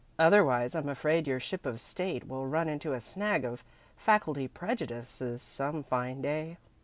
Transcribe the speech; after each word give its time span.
"Otherwise 0.17 0.73
I'm 0.73 0.89
afraid 0.89 1.27
your 1.27 1.39
ship 1.39 1.63
of 1.63 1.79
state 1.79 2.27
will 2.27 2.47
run 2.47 2.67
into 2.67 2.93
a 2.93 2.99
snag 2.99 3.45
of 3.45 3.63
faculty 3.95 4.47
prejudices 4.47 5.43
some 5.43 5.83
fine 5.83 6.23
day." 6.23 6.57